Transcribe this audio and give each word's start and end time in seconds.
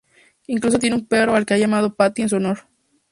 Incluso 0.47 0.79
tiene 0.79 0.95
un 0.95 1.05
perro 1.05 1.35
al 1.35 1.45
que 1.45 1.53
ha 1.53 1.57
llamado 1.59 1.93
Patti 1.93 2.23
en 2.23 2.29
su 2.29 2.37
honor. 2.37 2.61